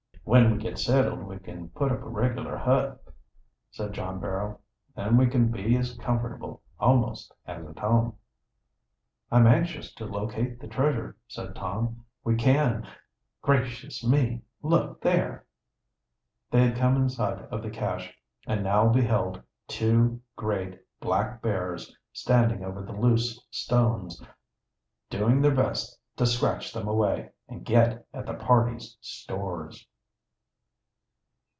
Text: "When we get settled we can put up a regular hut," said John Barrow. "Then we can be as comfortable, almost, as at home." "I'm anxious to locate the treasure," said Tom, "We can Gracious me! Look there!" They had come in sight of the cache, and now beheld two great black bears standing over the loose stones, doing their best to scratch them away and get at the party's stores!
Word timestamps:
"When 0.23 0.51
we 0.55 0.59
get 0.63 0.79
settled 0.79 1.23
we 1.23 1.39
can 1.39 1.69
put 1.69 1.91
up 1.91 2.03
a 2.03 2.07
regular 2.07 2.55
hut," 2.55 3.03
said 3.69 3.91
John 3.91 4.21
Barrow. 4.21 4.61
"Then 4.95 5.17
we 5.17 5.27
can 5.27 5.51
be 5.51 5.75
as 5.75 5.97
comfortable, 5.97 6.61
almost, 6.79 7.33
as 7.45 7.67
at 7.67 7.79
home." 7.79 8.15
"I'm 9.29 9.45
anxious 9.45 9.93
to 9.95 10.05
locate 10.05 10.57
the 10.61 10.69
treasure," 10.69 11.17
said 11.27 11.53
Tom, 11.53 12.05
"We 12.23 12.37
can 12.37 12.87
Gracious 13.41 14.05
me! 14.07 14.43
Look 14.61 15.01
there!" 15.01 15.45
They 16.49 16.61
had 16.65 16.77
come 16.77 16.95
in 16.95 17.09
sight 17.09 17.39
of 17.51 17.61
the 17.61 17.71
cache, 17.71 18.15
and 18.47 18.63
now 18.63 18.87
beheld 18.87 19.41
two 19.67 20.21
great 20.37 20.79
black 21.01 21.41
bears 21.41 21.93
standing 22.13 22.63
over 22.63 22.81
the 22.83 22.93
loose 22.93 23.43
stones, 23.49 24.21
doing 25.09 25.41
their 25.41 25.53
best 25.55 25.99
to 26.15 26.25
scratch 26.25 26.71
them 26.71 26.87
away 26.87 27.31
and 27.49 27.65
get 27.65 28.05
at 28.13 28.25
the 28.25 28.35
party's 28.35 28.95
stores! 29.01 29.85